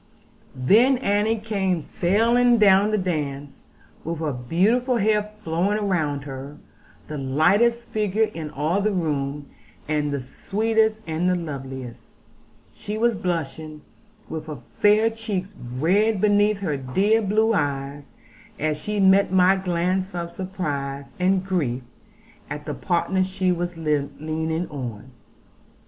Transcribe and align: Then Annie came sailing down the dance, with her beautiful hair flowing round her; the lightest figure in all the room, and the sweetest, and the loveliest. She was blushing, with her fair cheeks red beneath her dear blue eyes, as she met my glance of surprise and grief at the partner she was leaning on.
Then 0.55 0.97
Annie 0.97 1.37
came 1.37 1.83
sailing 1.83 2.57
down 2.57 2.89
the 2.89 2.97
dance, 2.97 3.65
with 4.03 4.17
her 4.17 4.33
beautiful 4.33 4.97
hair 4.97 5.29
flowing 5.43 5.87
round 5.87 6.23
her; 6.23 6.57
the 7.07 7.19
lightest 7.19 7.87
figure 7.89 8.23
in 8.23 8.49
all 8.49 8.81
the 8.81 8.91
room, 8.91 9.45
and 9.87 10.11
the 10.11 10.19
sweetest, 10.19 11.01
and 11.05 11.29
the 11.29 11.35
loveliest. 11.35 12.13
She 12.73 12.97
was 12.97 13.13
blushing, 13.13 13.83
with 14.27 14.47
her 14.47 14.57
fair 14.79 15.11
cheeks 15.11 15.53
red 15.77 16.19
beneath 16.19 16.61
her 16.61 16.77
dear 16.77 17.21
blue 17.21 17.53
eyes, 17.53 18.11
as 18.57 18.81
she 18.81 18.99
met 18.99 19.31
my 19.31 19.55
glance 19.55 20.15
of 20.15 20.31
surprise 20.31 21.13
and 21.19 21.45
grief 21.45 21.83
at 22.49 22.65
the 22.65 22.73
partner 22.73 23.23
she 23.23 23.51
was 23.51 23.77
leaning 23.77 24.67
on. 24.71 25.11